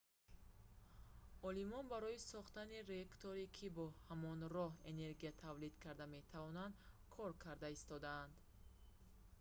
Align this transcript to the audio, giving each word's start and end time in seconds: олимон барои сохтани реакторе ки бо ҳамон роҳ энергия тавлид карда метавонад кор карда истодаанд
олимон 1.49 1.83
барои 1.93 2.23
сохтани 2.31 2.77
реакторе 2.91 3.45
ки 3.57 3.67
бо 3.75 3.85
ҳамон 4.09 4.39
роҳ 4.55 4.71
энергия 4.91 5.33
тавлид 5.43 5.73
карда 5.83 6.05
метавонад 6.17 6.71
кор 7.13 7.31
карда 7.45 7.67
истодаанд 7.77 8.33